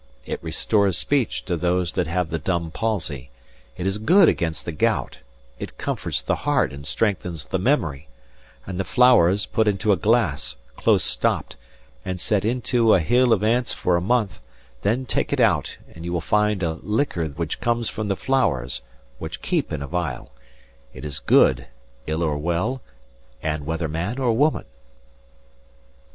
It 0.25 0.41
restores 0.43 0.97
speech 0.97 1.45
to 1.45 1.55
those 1.55 1.91
that 1.91 2.07
have 2.07 2.31
the 2.31 2.39
dumb 2.39 2.71
palsey. 2.71 3.29
It 3.77 3.85
is 3.85 3.99
good 3.99 4.27
against 4.27 4.65
the 4.65 4.71
Gout; 4.71 5.19
it 5.59 5.77
comforts 5.77 6.23
the 6.23 6.37
heart 6.37 6.73
and 6.73 6.87
strengthens 6.87 7.47
the 7.49 7.59
memory; 7.59 8.07
and 8.65 8.79
the 8.79 8.83
flowers, 8.83 9.45
put 9.45 9.67
into 9.67 9.91
a 9.91 9.95
Glasse, 9.97 10.55
close 10.75 11.03
stopt, 11.03 11.55
and 12.03 12.19
set 12.19 12.43
into 12.43 12.95
ane 12.95 13.03
hill 13.05 13.31
of 13.31 13.43
ants 13.43 13.75
for 13.75 13.95
a 13.95 14.01
month, 14.01 14.41
then 14.81 15.05
take 15.05 15.31
it 15.31 15.39
out, 15.39 15.77
and 15.93 16.03
you 16.03 16.11
will 16.11 16.19
find 16.19 16.63
a 16.63 16.79
liquor 16.81 17.25
which 17.27 17.61
comes 17.61 17.87
from 17.87 18.07
the 18.07 18.15
flowers, 18.15 18.81
which 19.19 19.43
keep 19.43 19.71
in 19.71 19.83
a 19.83 19.87
vial; 19.87 20.31
it 20.95 21.05
is 21.05 21.19
good, 21.19 21.67
ill 22.07 22.23
or 22.23 22.39
well, 22.39 22.81
and 23.43 23.67
whether 23.67 23.87
man 23.87 24.17
or 24.17 24.35
woman." 24.35 24.65